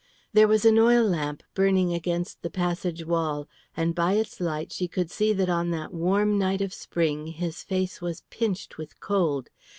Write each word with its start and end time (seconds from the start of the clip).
There 0.33 0.47
was 0.47 0.65
an 0.65 0.79
oil 0.79 1.03
lamp 1.03 1.43
burning 1.53 1.93
against 1.93 2.41
the 2.41 2.49
passage 2.49 3.05
wall, 3.05 3.47
and 3.77 3.93
by 3.93 4.13
its 4.13 4.39
light 4.41 4.71
she 4.73 4.87
could 4.87 5.11
see 5.11 5.31
that 5.33 5.47
on 5.47 5.69
that 5.69 5.93
warm 5.93 6.39
night 6.39 6.59
of 6.61 6.73
spring 6.73 7.27
his 7.27 7.61
face 7.61 8.01
was 8.01 8.23
pinched 8.31 8.79
with 8.79 8.99
cold. 8.99 9.49